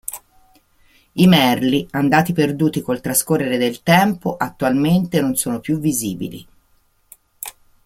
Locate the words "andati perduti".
1.91-2.81